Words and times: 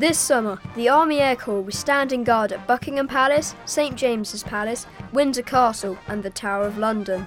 This 0.00 0.18
summer, 0.18 0.58
the 0.76 0.88
Army 0.88 1.18
Air 1.18 1.36
Corps 1.36 1.60
was 1.60 1.78
standing 1.78 2.24
guard 2.24 2.52
at 2.52 2.66
Buckingham 2.66 3.06
Palace, 3.06 3.54
St 3.66 3.96
James's 3.96 4.42
Palace, 4.42 4.86
Windsor 5.12 5.42
Castle, 5.42 5.98
and 6.08 6.22
the 6.22 6.30
Tower 6.30 6.64
of 6.64 6.78
London. 6.78 7.26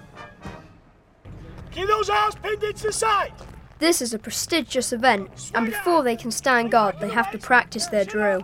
Keep 1.71 1.85
those 1.85 2.09
arms 2.09 2.33
pinned 2.41 2.63
into 2.63 2.87
the 2.87 2.91
side. 2.91 3.31
This 3.77 4.01
is 4.01 4.11
a 4.11 4.17
prestigious 4.17 4.91
event, 4.91 5.51
and 5.53 5.67
before 5.67 6.01
they 6.01 6.15
can 6.15 6.31
stand 6.31 6.71
guard, 6.71 6.95
they 6.99 7.09
have 7.09 7.29
to 7.33 7.37
practice 7.37 7.85
their 7.85 8.05
drill. 8.05 8.41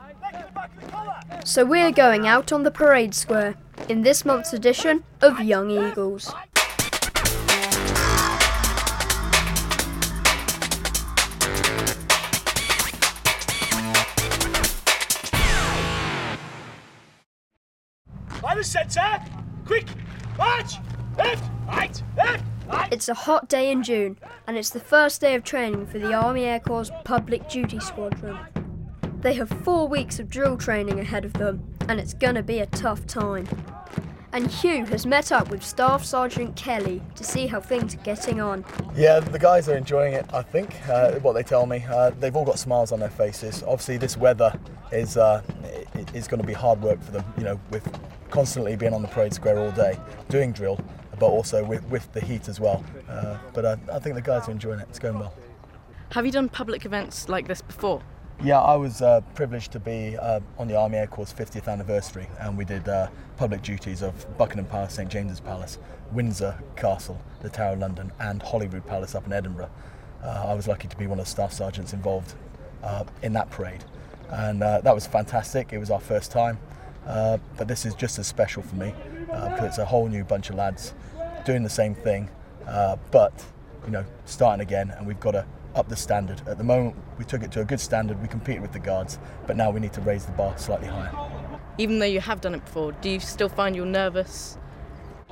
So 1.43 1.65
we're 1.65 1.91
going 1.91 2.27
out 2.27 2.51
on 2.51 2.61
the 2.61 2.69
parade 2.69 3.15
square 3.15 3.55
in 3.87 4.03
this 4.03 4.25
month's 4.25 4.53
edition 4.53 5.03
of 5.21 5.41
Young 5.41 5.71
Eagles. 5.71 6.31
By 18.59 18.63
the 18.63 18.67
centre. 18.67 19.21
Quick. 19.65 19.85
March. 20.37 20.73
Left. 21.17 21.49
Right. 21.65 22.03
Left. 22.17 22.43
Right. 22.67 22.91
It's 22.91 23.07
a 23.07 23.13
hot 23.13 23.47
day 23.47 23.71
in 23.71 23.83
June, 23.83 24.17
and 24.47 24.57
it's 24.57 24.69
the 24.69 24.81
first 24.81 25.21
day 25.21 25.35
of 25.35 25.45
training 25.45 25.87
for 25.87 25.97
the 25.97 26.13
Army 26.13 26.43
Air 26.43 26.59
Corps 26.59 26.91
Public 27.05 27.47
Duty 27.47 27.79
Squadron. 27.79 28.37
They 29.21 29.35
have 29.35 29.47
four 29.47 29.87
weeks 29.87 30.19
of 30.19 30.29
drill 30.29 30.57
training 30.57 30.99
ahead 30.99 31.23
of 31.23 31.31
them, 31.31 31.73
and 31.87 32.01
it's 32.01 32.13
gonna 32.13 32.43
be 32.43 32.59
a 32.59 32.65
tough 32.65 33.07
time. 33.07 33.47
And 34.33 34.51
Hugh 34.51 34.83
has 34.87 35.05
met 35.05 35.31
up 35.31 35.49
with 35.49 35.63
Staff 35.63 36.03
Sergeant 36.03 36.57
Kelly 36.57 37.01
to 37.15 37.23
see 37.23 37.47
how 37.47 37.61
things 37.61 37.95
are 37.95 37.99
getting 37.99 38.41
on. 38.41 38.65
Yeah, 38.93 39.21
the 39.21 39.39
guys 39.39 39.69
are 39.69 39.77
enjoying 39.77 40.15
it. 40.15 40.25
I 40.33 40.41
think 40.41 40.75
uh, 40.89 41.13
what 41.19 41.31
they 41.31 41.43
tell 41.43 41.65
me. 41.65 41.85
Uh, 41.89 42.09
they've 42.09 42.35
all 42.35 42.45
got 42.45 42.59
smiles 42.59 42.91
on 42.91 42.99
their 42.99 43.09
faces. 43.09 43.63
Obviously, 43.63 43.95
this 43.95 44.17
weather 44.17 44.53
is 44.91 45.15
uh, 45.15 45.43
is 46.13 46.27
going 46.27 46.41
to 46.41 46.47
be 46.47 46.51
hard 46.51 46.81
work 46.81 47.01
for 47.01 47.11
them. 47.11 47.23
You 47.37 47.45
know, 47.45 47.59
with 47.71 47.87
constantly 48.29 48.75
being 48.75 48.93
on 48.93 49.01
the 49.01 49.07
parade 49.07 49.33
square 49.33 49.59
all 49.59 49.71
day 49.71 49.97
doing 50.29 50.51
drill, 50.51 50.79
but 51.19 51.27
also 51.27 51.63
with, 51.63 51.83
with 51.89 52.11
the 52.13 52.21
heat 52.21 52.47
as 52.47 52.59
well. 52.59 52.83
Uh, 53.07 53.37
but 53.53 53.65
uh, 53.65 53.77
I 53.91 53.99
think 53.99 54.15
the 54.15 54.21
guys 54.21 54.47
are 54.47 54.51
enjoying 54.51 54.79
it. 54.79 54.87
It's 54.89 54.99
going 54.99 55.19
well. 55.19 55.33
Have 56.11 56.25
you 56.25 56.31
done 56.31 56.49
public 56.49 56.85
events 56.85 57.29
like 57.29 57.47
this 57.47 57.61
before? 57.61 58.01
Yeah, 58.41 58.61
I 58.61 58.75
was 58.75 59.01
uh, 59.01 59.19
privileged 59.35 59.73
to 59.73 59.81
be 59.81 60.15
uh, 60.17 60.39
on 60.57 60.69
the 60.69 60.75
Army 60.77 60.97
Air 60.97 61.07
Corps' 61.07 61.33
50th 61.33 61.67
anniversary, 61.67 62.25
and 62.39 62.57
we 62.57 62.63
did 62.63 62.87
uh, 62.87 63.09
public 63.35 63.61
duties 63.61 64.01
of 64.01 64.25
Buckingham 64.37 64.65
Palace, 64.65 64.93
St 64.93 65.09
James's 65.09 65.41
Palace, 65.41 65.77
Windsor 66.13 66.57
Castle, 66.77 67.19
the 67.41 67.49
Tower 67.49 67.73
of 67.73 67.79
London, 67.79 68.13
and 68.21 68.41
Holyrood 68.41 68.85
Palace 68.85 69.13
up 69.13 69.25
in 69.25 69.33
Edinburgh. 69.33 69.69
Uh, 70.23 70.45
I 70.47 70.53
was 70.53 70.69
lucky 70.69 70.87
to 70.87 70.95
be 70.95 71.05
one 71.05 71.19
of 71.19 71.25
the 71.25 71.29
staff 71.29 71.51
sergeants 71.51 71.91
involved 71.91 72.33
uh, 72.81 73.03
in 73.23 73.33
that 73.33 73.49
parade, 73.49 73.83
and 74.29 74.63
uh, 74.63 74.79
that 74.81 74.95
was 74.95 75.05
fantastic. 75.05 75.73
It 75.73 75.77
was 75.77 75.91
our 75.91 75.99
first 75.99 76.31
time, 76.31 76.57
uh, 77.05 77.37
but 77.57 77.67
this 77.67 77.85
is 77.85 77.95
just 77.95 78.19
as 78.19 78.27
special 78.27 78.61
for 78.61 78.75
me 78.75 78.93
uh, 79.31 79.49
because 79.49 79.65
it's 79.65 79.77
a 79.77 79.85
whole 79.85 80.07
new 80.07 80.23
bunch 80.23 80.49
of 80.49 80.55
lads 80.55 80.93
doing 81.45 81.63
the 81.63 81.69
same 81.69 81.95
thing, 81.95 82.29
uh, 82.67 82.95
but 83.11 83.45
you 83.85 83.91
know, 83.91 84.05
starting 84.25 84.61
again, 84.61 84.91
and 84.91 85.07
we've 85.07 85.19
got 85.19 85.31
to 85.31 85.45
up 85.75 85.87
the 85.87 85.95
standard. 85.95 86.41
At 86.47 86.57
the 86.57 86.63
moment, 86.63 86.95
we 87.17 87.25
took 87.25 87.43
it 87.43 87.51
to 87.53 87.61
a 87.61 87.65
good 87.65 87.79
standard. 87.79 88.21
We 88.21 88.27
competed 88.27 88.61
with 88.61 88.73
the 88.73 88.79
guards, 88.79 89.19
but 89.47 89.55
now 89.55 89.71
we 89.71 89.79
need 89.79 89.93
to 89.93 90.01
raise 90.01 90.25
the 90.25 90.31
bar 90.33 90.57
slightly 90.57 90.87
higher. 90.87 91.11
Even 91.77 91.99
though 91.99 92.05
you 92.05 92.19
have 92.19 92.41
done 92.41 92.55
it 92.55 92.65
before, 92.65 92.91
do 92.93 93.09
you 93.09 93.19
still 93.19 93.49
find 93.49 93.75
you're 93.75 93.85
nervous? 93.85 94.57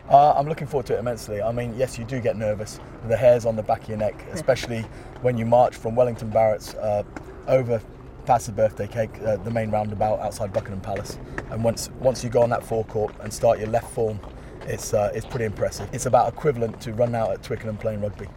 Uh, 0.10 0.34
I'm 0.38 0.48
looking 0.48 0.68
forward 0.68 0.86
to 0.88 0.96
it 0.96 1.00
immensely. 1.00 1.42
I 1.42 1.52
mean, 1.52 1.76
yes, 1.78 1.98
you 2.00 2.06
do 2.06 2.22
get 2.22 2.38
nervous. 2.38 2.80
The 3.08 3.18
hairs 3.18 3.46
on 3.46 3.58
the 3.58 3.64
back 3.64 3.84
of 3.84 3.90
your 3.90 3.98
neck, 3.98 4.24
especially 4.32 4.82
when 5.22 5.38
you 5.38 5.46
march 5.46 5.76
from 5.76 5.96
Wellington 5.96 6.30
Barracks 6.30 6.76
uh, 6.76 7.04
over 7.48 7.82
past 8.28 8.46
the 8.46 8.52
birthday 8.52 8.88
cake, 8.88 9.10
uh, 9.26 9.38
the 9.38 9.50
main 9.50 9.72
roundabout 9.72 10.20
outside 10.20 10.54
Buckingham 10.54 10.82
Palace. 10.82 11.18
And 11.50 11.64
once 11.64 11.90
once 12.00 12.24
you 12.24 12.30
go 12.30 12.44
on 12.44 12.50
that 12.50 12.64
forecourt 12.64 13.16
and 13.22 13.34
start 13.34 13.58
your 13.58 13.70
left 13.70 13.90
form, 13.92 14.20
it's 14.68 14.94
uh, 14.94 15.12
it's 15.16 15.26
pretty 15.26 15.46
impressive. 15.46 15.90
It's 15.94 16.06
about 16.06 16.32
equivalent 16.32 16.80
to 16.82 16.94
running 16.94 17.16
out 17.16 17.32
at 17.32 17.42
Twickenham 17.42 17.78
playing 17.78 18.02
rugby. 18.02 18.28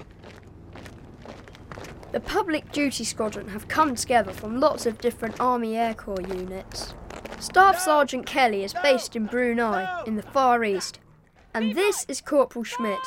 The 2.12 2.20
Public 2.20 2.72
Duty 2.72 3.04
Squadron 3.04 3.48
have 3.48 3.68
come 3.68 3.94
together 3.94 4.32
from 4.32 4.58
lots 4.58 4.86
of 4.86 4.98
different 4.98 5.40
Army 5.40 5.76
Air 5.76 5.94
Corps 5.94 6.20
units. 6.22 6.94
Staff 7.38 7.78
Sergeant 7.78 8.26
Kelly 8.26 8.64
is 8.64 8.74
based 8.82 9.16
in 9.16 9.26
Brunei, 9.26 10.02
in 10.06 10.16
the 10.16 10.22
Far 10.22 10.64
East, 10.64 10.98
and 11.54 11.74
this 11.74 12.04
is 12.08 12.20
Corporal 12.20 12.64
Schmidt. 12.64 12.98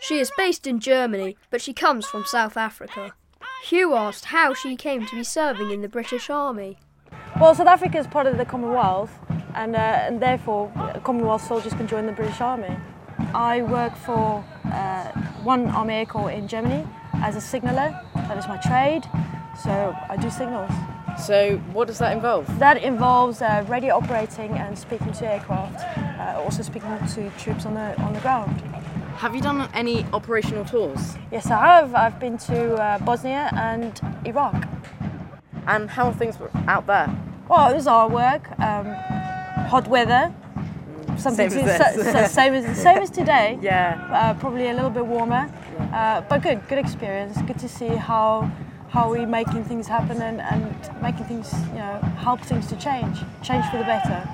She 0.00 0.18
is 0.18 0.32
based 0.36 0.66
in 0.66 0.80
Germany, 0.80 1.36
but 1.50 1.60
she 1.60 1.72
comes 1.72 2.06
from 2.06 2.24
South 2.24 2.56
Africa. 2.56 3.14
Hugh 3.62 3.94
asked 3.94 4.24
how 4.26 4.54
she 4.54 4.74
came 4.74 5.06
to 5.06 5.14
be 5.14 5.22
serving 5.22 5.70
in 5.70 5.82
the 5.82 5.88
British 5.88 6.28
Army. 6.28 6.78
Well, 7.40 7.54
South 7.54 7.68
Africa 7.68 7.96
is 7.98 8.08
part 8.08 8.26
of 8.26 8.36
the 8.36 8.44
Commonwealth, 8.44 9.16
and, 9.54 9.76
uh, 9.76 9.78
and 9.78 10.20
therefore 10.20 10.72
Commonwealth 11.04 11.46
soldiers 11.46 11.72
can 11.72 11.86
join 11.86 12.06
the 12.06 12.12
British 12.12 12.40
Army. 12.40 12.76
I 13.32 13.62
work 13.62 13.94
for 13.94 14.44
uh, 14.64 15.04
one 15.44 15.68
Army 15.68 15.94
Air 15.94 16.06
Corps 16.06 16.32
in 16.32 16.48
Germany 16.48 16.84
as 17.14 17.36
a 17.36 17.40
signaller. 17.40 17.96
That 18.16 18.36
is 18.36 18.48
my 18.48 18.56
trade, 18.56 19.04
so 19.62 19.96
I 20.10 20.16
do 20.16 20.28
signals. 20.28 20.72
So, 21.24 21.58
what 21.72 21.86
does 21.86 22.00
that 22.00 22.14
involve? 22.16 22.58
That 22.58 22.82
involves 22.82 23.42
uh, 23.42 23.64
radio 23.68 23.94
operating 23.94 24.50
and 24.58 24.76
speaking 24.76 25.12
to 25.12 25.32
aircraft, 25.32 25.78
uh, 26.18 26.42
also 26.42 26.64
speaking 26.64 26.90
to 27.14 27.30
troops 27.38 27.64
on 27.64 27.74
the 27.74 27.96
on 28.02 28.12
the 28.12 28.20
ground. 28.20 28.60
Have 29.16 29.34
you 29.34 29.40
done 29.40 29.68
any 29.74 30.04
operational 30.12 30.64
tours? 30.64 31.16
Yes, 31.30 31.46
I 31.50 31.58
have. 31.64 31.94
I've 31.94 32.18
been 32.18 32.38
to 32.38 32.74
uh, 32.74 32.98
Bosnia 32.98 33.50
and 33.54 34.00
Iraq. 34.24 34.66
And 35.66 35.88
how 35.90 36.06
are 36.08 36.12
things 36.14 36.36
out 36.66 36.86
there? 36.86 37.08
Well, 37.48 37.70
it 37.70 37.74
was 37.76 37.86
our 37.86 38.08
work. 38.08 38.48
Um, 38.58 38.86
hot 39.68 39.86
weather. 39.88 40.34
Something 41.18 41.50
Same 41.50 41.64
to, 41.66 41.72
as 41.72 41.94
so- 41.94 42.02
so- 42.12 42.26
same 42.26 42.54
as 42.54 42.76
same 42.82 42.98
as 42.98 43.10
today. 43.10 43.58
Yeah. 43.62 44.08
Uh, 44.10 44.34
probably 44.34 44.68
a 44.68 44.74
little 44.74 44.90
bit 44.90 45.06
warmer, 45.06 45.52
uh, 45.92 46.22
but 46.22 46.42
good. 46.42 46.66
Good 46.68 46.78
experience. 46.78 47.40
Good 47.42 47.58
to 47.60 47.68
see 47.68 47.88
how 47.88 48.50
how 48.88 49.10
we 49.12 49.24
making 49.24 49.64
things 49.64 49.86
happen 49.86 50.20
and, 50.20 50.40
and 50.40 51.02
making 51.02 51.24
things 51.26 51.52
you 51.68 51.78
know 51.78 51.98
help 52.18 52.40
things 52.40 52.66
to 52.68 52.76
change, 52.76 53.18
change 53.42 53.64
for 53.66 53.76
the 53.78 53.84
better. 53.84 54.28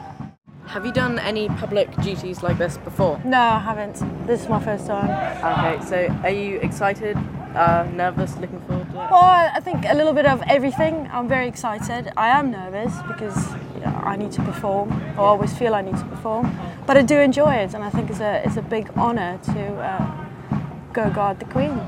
Have 0.69 0.85
you 0.85 0.93
done 0.93 1.19
any 1.19 1.49
public 1.49 1.91
duties 2.03 2.43
like 2.43 2.59
this 2.59 2.77
before? 2.77 3.19
No, 3.25 3.41
I 3.41 3.59
haven't. 3.59 4.27
This 4.27 4.43
is 4.43 4.49
my 4.51 4.63
first 4.63 4.87
time. 4.87 5.09
Okay, 5.09 5.83
so 5.87 6.15
are 6.23 6.31
you 6.31 6.59
excited, 6.61 7.17
uh, 7.55 7.89
nervous, 7.95 8.37
looking 8.37 8.61
forward 8.61 8.85
to 8.91 8.93
it? 8.93 9.11
Well, 9.11 9.51
I 9.55 9.61
think 9.61 9.87
a 9.89 9.95
little 9.95 10.13
bit 10.13 10.27
of 10.27 10.43
everything. 10.47 11.09
I'm 11.11 11.27
very 11.27 11.49
excited. 11.49 12.13
I 12.19 12.29
am 12.29 12.51
nervous 12.51 12.93
because 13.07 13.51
you 13.75 13.81
know, 13.81 13.99
I 14.05 14.17
need 14.17 14.31
to 14.33 14.43
perform. 14.43 14.93
I 14.93 15.17
always 15.17 15.57
feel 15.57 15.75
I 15.75 15.81
need 15.81 15.97
to 15.97 16.05
perform, 16.05 16.55
but 16.87 16.99
I 16.99 17.03
do 17.03 17.19
enjoy 17.19 17.55
it, 17.55 17.73
and 17.73 17.83
I 17.83 17.89
think 17.89 18.11
it's 18.11 18.21
a 18.21 18.43
it's 18.45 18.59
a 18.59 18.63
big 18.63 18.91
honour 18.91 19.41
to 19.47 19.61
uh, 19.77 20.27
go 20.93 21.09
guard 21.09 21.39
the 21.41 21.47
Queen. 21.47 21.81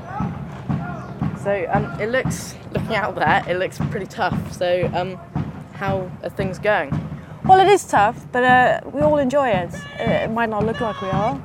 So 1.43 1.67
um, 1.71 1.85
it 2.01 2.09
looks, 2.09 2.55
looking 2.71 2.95
out 2.95 3.13
there, 3.13 3.43
it 3.47 3.57
looks 3.57 3.77
pretty 3.91 4.07
tough. 4.07 4.53
So 4.53 4.89
um, 4.95 5.19
how 5.73 6.11
are 6.23 6.29
things 6.29 6.57
going? 6.57 7.10
Well, 7.43 7.59
it 7.59 7.67
is 7.67 7.83
tough, 7.83 8.27
but 8.31 8.43
uh, 8.43 8.81
we 8.93 9.01
all 9.01 9.17
enjoy 9.17 9.49
it. 9.49 9.73
Uh, 9.99 10.03
it 10.03 10.31
might 10.31 10.49
not 10.49 10.63
look 10.63 10.79
like 10.79 11.01
we 11.01 11.09
are, 11.09 11.41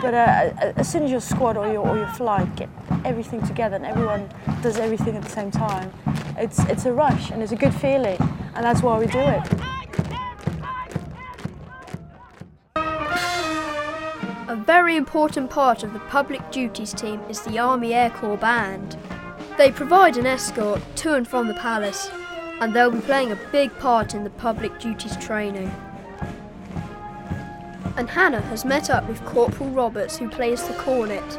but 0.00 0.14
uh, 0.14 0.72
as 0.76 0.88
soon 0.88 1.02
as 1.02 1.10
your 1.10 1.20
squad 1.20 1.56
or 1.56 1.66
your, 1.66 1.86
or 1.86 1.96
your 1.96 2.06
flight 2.06 2.54
get 2.54 2.68
everything 3.04 3.42
together 3.42 3.74
and 3.74 3.84
everyone 3.84 4.28
does 4.62 4.78
everything 4.78 5.16
at 5.16 5.22
the 5.22 5.28
same 5.28 5.50
time, 5.50 5.92
it's, 6.38 6.60
it's 6.66 6.86
a 6.86 6.92
rush 6.92 7.30
and 7.30 7.42
it's 7.42 7.50
a 7.50 7.56
good 7.56 7.74
feeling, 7.74 8.16
and 8.54 8.64
that's 8.64 8.80
why 8.80 8.96
we 8.96 9.06
do 9.06 9.18
it. 9.18 9.42
A 14.48 14.56
very 14.56 14.96
important 14.96 15.50
part 15.50 15.82
of 15.82 15.92
the 15.92 16.00
public 16.00 16.48
duties 16.52 16.94
team 16.94 17.20
is 17.28 17.40
the 17.40 17.58
Army 17.58 17.92
Air 17.92 18.10
Corps 18.10 18.38
Band. 18.38 18.96
They 19.58 19.72
provide 19.72 20.16
an 20.16 20.26
escort 20.26 20.80
to 20.96 21.14
and 21.14 21.26
from 21.26 21.48
the 21.48 21.54
palace, 21.54 22.10
and 22.60 22.74
they'll 22.74 22.90
be 22.90 23.00
playing 23.00 23.32
a 23.32 23.38
big 23.50 23.76
part 23.78 24.14
in 24.14 24.24
the 24.24 24.30
public 24.30 24.78
duties 24.78 25.16
training. 25.16 25.70
And 27.96 28.08
Hannah 28.08 28.42
has 28.42 28.64
met 28.64 28.90
up 28.90 29.08
with 29.08 29.24
Corporal 29.24 29.70
Roberts, 29.70 30.16
who 30.18 30.28
plays 30.28 30.66
the 30.66 30.74
cornet. 30.74 31.38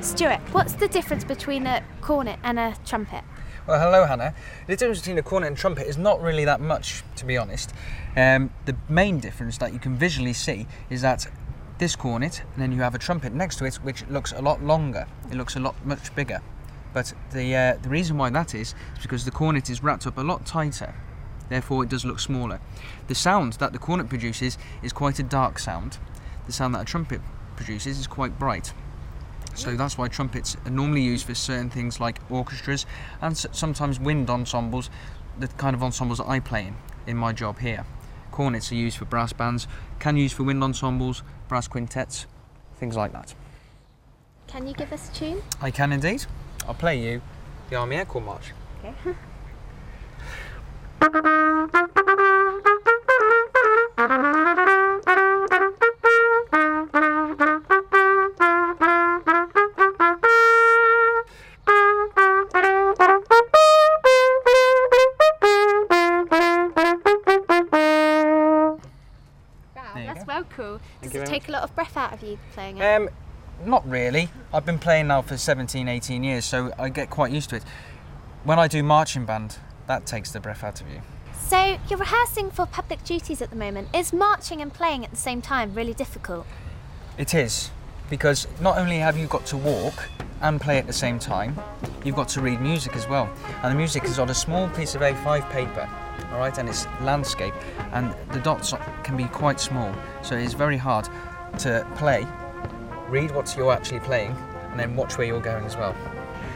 Stuart, 0.00 0.40
what's 0.52 0.74
the 0.74 0.88
difference 0.88 1.24
between 1.24 1.66
a 1.66 1.82
cornet 2.00 2.38
and 2.42 2.58
a 2.58 2.76
trumpet? 2.84 3.24
Well, 3.66 3.80
hello, 3.80 4.04
Hannah. 4.04 4.34
The 4.66 4.76
difference 4.76 4.98
between 4.98 5.18
a 5.18 5.22
cornet 5.22 5.46
and 5.46 5.56
trumpet 5.56 5.86
is 5.86 5.96
not 5.96 6.20
really 6.20 6.44
that 6.44 6.60
much, 6.60 7.04
to 7.16 7.24
be 7.24 7.38
honest. 7.38 7.72
Um, 8.16 8.50
the 8.64 8.76
main 8.88 9.20
difference 9.20 9.58
that 9.58 9.72
you 9.72 9.78
can 9.78 9.96
visually 9.96 10.32
see 10.32 10.66
is 10.90 11.02
that 11.02 11.28
this 11.78 11.94
cornet, 11.94 12.42
and 12.54 12.62
then 12.62 12.72
you 12.72 12.80
have 12.82 12.96
a 12.96 12.98
trumpet 12.98 13.32
next 13.32 13.56
to 13.56 13.64
it, 13.64 13.76
which 13.76 14.04
looks 14.08 14.32
a 14.32 14.42
lot 14.42 14.62
longer. 14.62 15.06
It 15.30 15.36
looks 15.36 15.54
a 15.54 15.60
lot 15.60 15.74
much 15.86 16.14
bigger. 16.16 16.40
But 16.92 17.14
the 17.32 17.54
uh, 17.54 17.76
the 17.82 17.88
reason 17.88 18.18
why 18.18 18.30
that 18.30 18.54
is 18.54 18.74
is 18.96 19.02
because 19.02 19.24
the 19.24 19.30
cornet 19.30 19.70
is 19.70 19.82
wrapped 19.82 20.06
up 20.06 20.18
a 20.18 20.22
lot 20.22 20.44
tighter. 20.46 20.94
Therefore, 21.48 21.82
it 21.82 21.90
does 21.90 22.04
look 22.04 22.20
smaller. 22.20 22.60
The 23.08 23.14
sound 23.14 23.54
that 23.54 23.72
the 23.72 23.78
cornet 23.78 24.08
produces 24.08 24.56
is 24.82 24.92
quite 24.92 25.18
a 25.18 25.22
dark 25.22 25.58
sound. 25.58 25.98
The 26.46 26.52
sound 26.52 26.74
that 26.74 26.82
a 26.82 26.84
trumpet 26.84 27.20
produces 27.56 27.98
is 27.98 28.06
quite 28.06 28.38
bright. 28.38 28.72
So 29.54 29.76
that's 29.76 29.98
why 29.98 30.08
trumpets 30.08 30.56
are 30.64 30.70
normally 30.70 31.02
used 31.02 31.26
for 31.26 31.34
certain 31.34 31.68
things 31.68 32.00
like 32.00 32.18
orchestras 32.30 32.86
and 33.20 33.36
sometimes 33.36 34.00
wind 34.00 34.30
ensembles, 34.30 34.88
the 35.38 35.48
kind 35.48 35.76
of 35.76 35.82
ensembles 35.82 36.18
that 36.18 36.28
I 36.28 36.40
play 36.40 36.68
in 36.68 36.76
in 37.06 37.16
my 37.16 37.32
job 37.32 37.58
here. 37.58 37.84
Cornets 38.30 38.72
are 38.72 38.76
used 38.76 38.96
for 38.96 39.04
brass 39.04 39.32
bands, 39.32 39.68
can 39.98 40.16
use 40.16 40.32
for 40.32 40.44
wind 40.44 40.64
ensembles, 40.64 41.22
brass 41.48 41.68
quintets, 41.68 42.26
things 42.76 42.96
like 42.96 43.12
that. 43.12 43.34
Can 44.46 44.66
you 44.66 44.74
give 44.74 44.92
us 44.92 45.10
a 45.10 45.14
tune? 45.14 45.42
I 45.60 45.70
can 45.70 45.92
indeed. 45.92 46.24
I'll 46.66 46.74
play 46.74 47.00
you 47.00 47.20
the 47.70 47.76
Army 47.76 47.96
Air 47.96 48.04
Corps 48.04 48.20
March. 48.20 48.52
Okay. 48.84 49.14
Wow, 69.74 69.94
that's 69.94 70.26
well 70.26 70.44
cool. 70.44 70.80
Does 71.02 71.14
it 71.14 71.26
take 71.26 71.48
a 71.48 71.52
lot 71.52 71.62
of 71.62 71.74
breath 71.74 71.96
out 71.96 72.12
of 72.12 72.22
you 72.22 72.38
playing 72.52 72.78
it? 72.78 72.82
Um, 72.82 73.08
not 73.64 73.88
really. 73.88 74.28
I've 74.52 74.66
been 74.66 74.78
playing 74.78 75.08
now 75.08 75.22
for 75.22 75.36
17, 75.36 75.88
18 75.88 76.24
years, 76.24 76.44
so 76.44 76.72
I 76.78 76.88
get 76.88 77.10
quite 77.10 77.32
used 77.32 77.50
to 77.50 77.56
it. 77.56 77.64
When 78.44 78.58
I 78.58 78.68
do 78.68 78.82
marching 78.82 79.24
band, 79.24 79.58
that 79.86 80.06
takes 80.06 80.30
the 80.32 80.40
breath 80.40 80.64
out 80.64 80.80
of 80.80 80.88
you. 80.88 81.00
so 81.46 81.78
you're 81.88 81.98
rehearsing 81.98 82.50
for 82.50 82.66
public 82.66 83.04
duties 83.04 83.42
at 83.42 83.50
the 83.50 83.56
moment. 83.56 83.88
Is 83.94 84.12
marching 84.12 84.60
and 84.62 84.72
playing 84.72 85.04
at 85.04 85.10
the 85.10 85.16
same 85.16 85.42
time 85.42 85.74
really 85.74 85.94
difficult? 85.94 86.46
It 87.18 87.34
is, 87.34 87.70
because 88.08 88.48
not 88.60 88.78
only 88.78 88.98
have 88.98 89.18
you 89.18 89.26
got 89.26 89.44
to 89.46 89.56
walk 89.56 90.08
and 90.40 90.60
play 90.60 90.78
at 90.78 90.86
the 90.86 90.92
same 90.92 91.18
time, 91.18 91.56
you've 92.04 92.16
got 92.16 92.28
to 92.28 92.40
read 92.40 92.60
music 92.60 92.96
as 92.96 93.06
well. 93.06 93.30
And 93.62 93.72
the 93.72 93.76
music 93.76 94.04
is 94.04 94.18
on 94.18 94.30
a 94.30 94.34
small 94.34 94.68
piece 94.70 94.94
of 94.94 95.02
A5 95.02 95.50
paper, 95.50 95.88
all 96.32 96.38
right, 96.38 96.56
and 96.58 96.68
it's 96.68 96.86
landscape, 97.02 97.54
and 97.92 98.14
the 98.32 98.40
dots 98.40 98.74
can 99.04 99.16
be 99.16 99.24
quite 99.24 99.60
small, 99.60 99.94
so 100.22 100.34
it 100.34 100.42
is 100.42 100.54
very 100.54 100.78
hard 100.78 101.06
to 101.58 101.86
play, 101.96 102.26
read 103.08 103.30
what 103.30 103.54
you're 103.56 103.72
actually 103.72 104.00
playing, 104.00 104.36
and 104.70 104.78
then 104.78 104.96
watch 104.96 105.18
where 105.18 105.26
you're 105.26 105.40
going 105.40 105.64
as 105.64 105.76
well. 105.76 105.94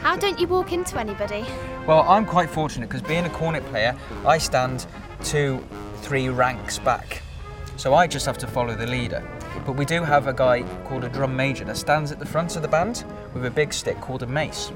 How 0.01 0.17
don't 0.17 0.39
you 0.39 0.47
walk 0.47 0.73
into 0.73 0.99
anybody? 0.99 1.45
Well, 1.87 2.03
I'm 2.03 2.25
quite 2.27 2.49
fortunate 2.49 2.89
because 2.89 3.03
being 3.03 3.25
a 3.25 3.31
cornet 3.31 3.65
player, 3.67 3.97
I 4.25 4.39
stand 4.39 4.87
two, 5.25 5.65
three 6.03 6.29
ranks 6.29 6.79
back. 6.79 7.23
So 7.77 7.93
I 7.95 8.07
just 8.07 8.25
have 8.27 8.39
to 8.39 8.47
follow 8.47 8.75
the 8.75 8.87
leader. 8.87 9.23
But 9.67 9.73
we 9.73 9.85
do 9.85 10.03
have 10.03 10.29
a 10.29 10.33
guy 10.33 10.63
called 10.85 11.05
a 11.05 11.09
drum 11.09 11.35
major 11.35 11.65
that 11.65 11.77
stands 11.77 12.13
at 12.13 12.19
the 12.19 12.27
front 12.27 12.57
of 12.57 12.63
the 12.63 12.69
band 12.69 13.05
with 13.35 13.45
a 13.45 13.51
big 13.51 13.73
stick 13.73 14.01
called 14.01 14.23
a 14.23 14.27
mace. 14.27 14.71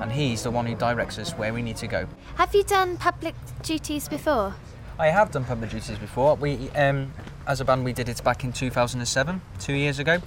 And 0.00 0.12
he's 0.12 0.42
the 0.42 0.50
one 0.50 0.66
who 0.66 0.74
directs 0.74 1.18
us 1.18 1.32
where 1.32 1.54
we 1.54 1.62
need 1.62 1.76
to 1.76 1.86
go. 1.86 2.06
Have 2.36 2.54
you 2.54 2.62
done 2.62 2.98
public 2.98 3.34
duties 3.62 4.08
before? 4.08 4.54
I 4.98 5.08
have 5.08 5.30
done 5.30 5.44
public 5.44 5.70
duties 5.70 5.98
before. 5.98 6.36
We, 6.36 6.70
um, 6.70 7.12
as 7.46 7.60
a 7.60 7.64
band, 7.64 7.84
we 7.84 7.92
did 7.92 8.08
it 8.08 8.22
back 8.22 8.44
in 8.44 8.52
2007, 8.52 9.40
two 9.58 9.72
years 9.72 9.98
ago, 9.98 10.20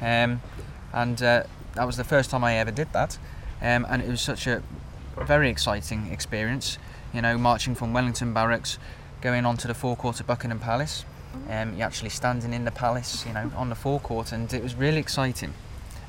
um, 0.00 0.40
and 0.92 1.22
uh, 1.22 1.44
that 1.74 1.84
was 1.84 1.96
the 1.96 2.04
first 2.04 2.30
time 2.30 2.44
I 2.44 2.54
ever 2.54 2.70
did 2.70 2.92
that, 2.92 3.18
um, 3.60 3.86
and 3.88 4.02
it 4.02 4.08
was 4.08 4.20
such 4.20 4.46
a 4.46 4.62
very 5.16 5.50
exciting 5.50 6.08
experience. 6.12 6.78
You 7.12 7.22
know, 7.22 7.38
marching 7.38 7.74
from 7.74 7.92
Wellington 7.92 8.34
Barracks, 8.34 8.78
going 9.20 9.46
on 9.46 9.56
to 9.58 9.68
the 9.68 9.74
forecourt 9.74 10.20
of 10.20 10.26
Buckingham 10.26 10.58
Palace. 10.58 11.04
Um, 11.48 11.76
you're 11.76 11.86
actually 11.86 12.10
standing 12.10 12.52
in 12.52 12.64
the 12.64 12.70
palace, 12.70 13.24
you 13.26 13.32
know, 13.32 13.50
on 13.56 13.68
the 13.68 13.74
forecourt, 13.74 14.32
and 14.32 14.52
it 14.52 14.62
was 14.62 14.74
really 14.74 14.98
exciting. 14.98 15.52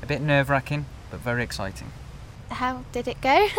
A 0.02 0.06
bit 0.06 0.20
nerve-wracking, 0.22 0.86
but 1.10 1.20
very 1.20 1.42
exciting. 1.42 1.92
How 2.50 2.84
did 2.92 3.08
it 3.08 3.20
go? 3.20 3.48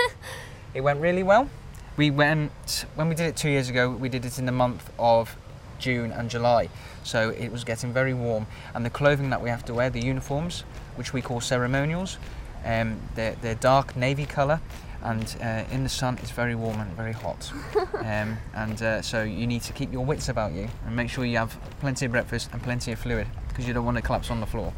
It 0.71 0.81
went 0.81 1.01
really 1.01 1.23
well. 1.23 1.49
We 1.97 2.11
went 2.11 2.85
when 2.93 3.09
we 3.09 3.15
did 3.15 3.25
it 3.25 3.35
two 3.35 3.49
years 3.49 3.69
ago. 3.69 3.89
We 3.89 4.07
did 4.07 4.23
it 4.23 4.37
in 4.37 4.45
the 4.45 4.51
month 4.51 4.91
of 4.99 5.35
June 5.79 6.11
and 6.11 6.29
July, 6.29 6.69
so 7.03 7.29
it 7.29 7.51
was 7.51 7.63
getting 7.63 7.91
very 7.91 8.13
warm. 8.13 8.45
And 8.73 8.85
the 8.85 8.89
clothing 8.89 9.29
that 9.29 9.41
we 9.41 9.49
have 9.49 9.65
to 9.65 9.73
wear, 9.73 9.89
the 9.89 10.01
uniforms, 10.01 10.61
which 10.95 11.13
we 11.13 11.21
call 11.21 11.41
ceremonials, 11.41 12.17
um, 12.65 12.99
they're, 13.15 13.35
they're 13.41 13.55
dark 13.55 13.95
navy 13.95 14.25
colour, 14.25 14.61
and 15.01 15.35
uh, 15.41 15.63
in 15.71 15.83
the 15.83 15.89
sun 15.89 16.17
it's 16.21 16.31
very 16.31 16.55
warm 16.55 16.79
and 16.79 16.91
very 16.93 17.13
hot. 17.13 17.51
um, 17.99 18.37
and 18.53 18.81
uh, 18.81 19.01
so 19.01 19.23
you 19.23 19.47
need 19.47 19.61
to 19.63 19.73
keep 19.73 19.91
your 19.91 20.05
wits 20.05 20.29
about 20.29 20.51
you 20.53 20.67
and 20.85 20.95
make 20.95 21.09
sure 21.09 21.25
you 21.25 21.37
have 21.37 21.57
plenty 21.79 22.05
of 22.05 22.11
breakfast 22.11 22.49
and 22.51 22.61
plenty 22.61 22.91
of 22.91 22.99
fluid 22.99 23.27
because 23.47 23.67
you 23.67 23.73
don't 23.73 23.85
want 23.85 23.97
to 23.97 24.03
collapse 24.03 24.29
on 24.29 24.39
the 24.39 24.45
floor. 24.45 24.73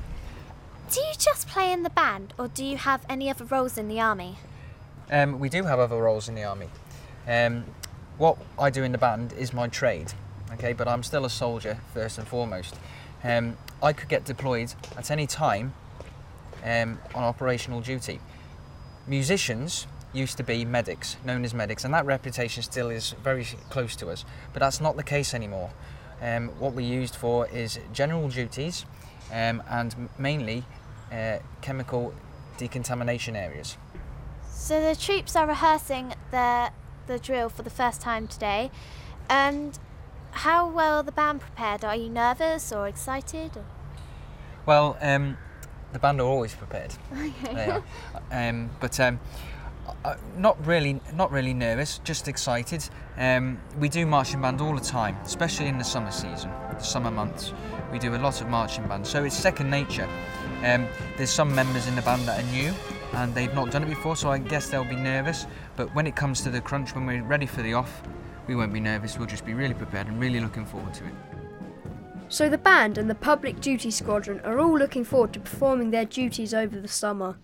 do 0.92 1.00
you 1.00 1.14
just 1.18 1.48
play 1.48 1.72
in 1.72 1.84
the 1.84 1.90
band 1.90 2.34
or 2.38 2.48
do 2.48 2.64
you 2.64 2.78
have 2.78 3.06
any 3.10 3.30
other 3.30 3.46
roles 3.46 3.78
in 3.78 3.88
the 3.88 4.00
army? 4.00 4.38
Um, 5.10 5.40
we 5.40 5.50
do 5.50 5.64
have 5.64 5.80
other 5.80 5.98
roles 5.98 6.30
in 6.30 6.36
the 6.36 6.44
army. 6.44 6.70
Um, 7.28 7.66
what 8.18 8.38
I 8.58 8.70
do 8.70 8.84
in 8.84 8.92
the 8.92 8.98
band 8.98 9.34
is 9.34 9.54
my 9.54 9.68
trade, 9.68 10.14
okay, 10.54 10.74
but 10.74 10.88
I'm 10.88 11.04
still 11.04 11.26
a 11.26 11.30
soldier 11.30 11.78
first 11.94 12.18
and 12.18 12.28
foremost. 12.28 12.76
Um, 13.24 13.58
I 13.82 13.94
could 13.94 14.10
get 14.10 14.26
deployed 14.26 14.74
at 14.98 15.12
any 15.12 15.28
time 15.28 15.74
um, 16.64 17.00
on 17.14 17.24
operational 17.24 17.82
duty. 17.82 18.20
Musicians 19.08 19.88
used 20.14 20.38
to 20.38 20.44
be 20.44 20.66
medics, 20.66 21.18
known 21.24 21.46
as 21.46 21.54
medics, 21.54 21.86
and 21.86 21.94
that 21.94 22.06
reputation 22.06 22.64
still 22.64 22.90
is 22.90 23.16
very 23.24 23.46
close 23.70 23.96
to 23.98 24.10
us, 24.10 24.26
but 24.54 24.60
that's 24.60 24.82
not 24.82 24.98
the 24.98 25.04
case 25.04 25.34
anymore. 25.34 25.72
Um, 26.22 26.50
what 26.60 26.74
we're 26.74 26.82
used 26.82 27.16
for 27.16 27.48
is 27.48 27.80
general 27.94 28.28
duties 28.30 28.86
um, 29.32 29.64
and 29.70 30.10
mainly 30.20 30.64
uh, 31.12 31.40
chemical 31.62 32.14
decontamination 32.58 33.36
areas. 33.36 33.78
So 34.52 34.80
the 34.82 34.96
troops 34.96 35.36
are 35.36 35.48
rehearsing 35.48 36.14
the 36.30 36.72
the 37.08 37.18
drill 37.18 37.50
for 37.50 37.64
the 37.64 37.70
first 37.70 38.00
time 38.00 38.28
today. 38.28 38.72
And 39.30 39.78
how 40.32 40.70
well 40.70 40.98
are 41.00 41.04
the 41.04 41.12
band 41.12 41.42
prepared? 41.42 41.84
Are 41.84 41.96
you 41.96 42.10
nervous 42.10 42.72
or 42.72 42.88
excited? 42.88 43.56
Or? 43.56 43.66
Well, 44.66 44.98
um, 45.02 45.38
the 45.94 46.00
band 46.00 46.20
are 46.22 46.28
always 46.28 46.54
prepared. 46.54 46.94
They 47.44 47.66
are. 47.66 47.84
Um, 48.32 48.70
but 48.80 49.00
um, 49.00 49.20
uh, 50.06 50.16
not 50.38 50.66
really, 50.66 51.02
not 51.14 51.32
really 51.32 51.54
nervous. 51.54 52.00
Just 52.04 52.28
excited. 52.28 52.88
Um, 53.18 53.60
we 53.78 53.90
do 53.90 54.06
marching 54.06 54.42
band 54.42 54.62
all 54.62 54.76
the 54.76 54.84
time, 54.84 55.18
especially 55.24 55.68
in 55.68 55.78
the 55.78 55.84
summer 55.84 56.12
season, 56.12 56.52
the 56.72 56.80
summer 56.80 57.12
months. 57.12 57.54
We 57.92 58.00
do 58.00 58.16
a 58.16 58.18
lot 58.18 58.42
of 58.42 58.48
marching 58.48 58.88
band, 58.88 59.06
so 59.06 59.24
it's 59.24 59.36
second 59.36 59.70
nature. 59.70 60.08
Um, 60.64 60.88
there's 61.18 61.32
some 61.32 61.54
members 61.54 61.88
in 61.88 61.96
the 61.96 62.02
band 62.04 62.28
that 62.28 62.44
are 62.44 62.52
new 62.52 62.74
and 63.14 63.34
they've 63.36 63.54
not 63.54 63.72
done 63.72 63.84
it 63.84 63.90
before, 63.90 64.16
so 64.16 64.30
I 64.32 64.38
guess 64.38 64.70
they'll 64.70 64.84
be 64.84 64.96
nervous. 64.96 65.46
But 65.76 65.94
when 65.96 66.08
it 66.08 66.16
comes 66.16 66.42
to 66.42 66.50
the 66.50 66.62
crunch, 66.62 66.96
when 66.96 67.06
we're 67.06 67.24
ready 67.24 67.46
for 67.46 67.62
the 67.62 67.74
off, 67.74 68.02
we 68.48 68.56
won't 68.56 68.74
be 68.74 68.80
nervous. 68.80 69.18
We'll 69.18 69.28
just 69.28 69.46
be 69.46 69.54
really 69.54 69.74
prepared 69.74 70.08
and 70.08 70.20
really 70.20 70.40
looking 70.40 70.66
forward 70.66 70.94
to 70.96 71.06
it. 71.06 71.14
So 72.30 72.48
the 72.48 72.58
band 72.58 72.98
and 72.98 73.10
the 73.10 73.16
public 73.16 73.60
duty 73.60 73.92
squadron 73.92 74.40
are 74.42 74.60
all 74.60 74.78
looking 74.78 75.04
forward 75.04 75.34
to 75.34 75.40
performing 75.40 75.92
their 75.92 76.06
duties 76.06 76.54
over 76.54 76.80
the 76.80 76.88
summer. 76.88 77.38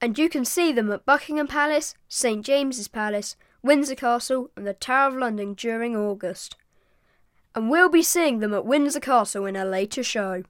And 0.00 0.18
you 0.18 0.28
can 0.28 0.44
see 0.44 0.72
them 0.72 0.90
at 0.90 1.06
Buckingham 1.06 1.46
Palace, 1.46 1.94
St 2.08 2.44
James's 2.44 2.88
Palace, 2.88 3.36
Windsor 3.62 3.94
Castle, 3.94 4.50
and 4.56 4.66
the 4.66 4.72
Tower 4.72 5.08
of 5.08 5.16
London 5.16 5.54
during 5.54 5.94
August. 5.94 6.56
And 7.54 7.70
we'll 7.70 7.88
be 7.88 8.02
seeing 8.02 8.38
them 8.38 8.54
at 8.54 8.64
Windsor 8.64 9.00
Castle 9.00 9.46
in 9.46 9.56
a 9.56 9.64
later 9.64 10.02
show. 10.02 10.42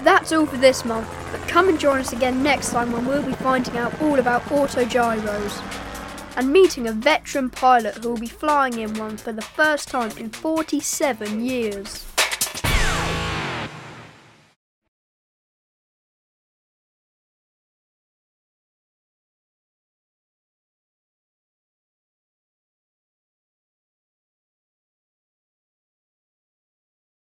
That's 0.00 0.32
all 0.32 0.44
for 0.44 0.58
this 0.58 0.84
month, 0.84 1.08
come 1.48 1.68
and 1.68 1.78
join 1.78 2.00
us 2.00 2.12
again 2.12 2.42
next 2.42 2.70
time 2.70 2.92
when 2.92 3.06
we'll 3.06 3.22
be 3.22 3.32
finding 3.34 3.76
out 3.76 4.00
all 4.02 4.18
about 4.18 4.42
autogyros 4.44 5.62
and 6.36 6.52
meeting 6.52 6.86
a 6.86 6.92
veteran 6.92 7.50
pilot 7.50 7.96
who 7.96 8.10
will 8.10 8.16
be 8.16 8.26
flying 8.26 8.78
in 8.78 8.94
one 8.94 9.16
for 9.16 9.32
the 9.32 9.42
first 9.42 9.88
time 9.88 10.10
in 10.18 10.30
47 10.30 11.44
years. 11.44 12.13